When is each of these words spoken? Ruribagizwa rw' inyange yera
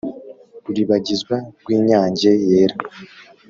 Ruribagizwa 0.65 1.35
rw' 1.61 1.71
inyange 1.75 2.29
yera 2.49 2.75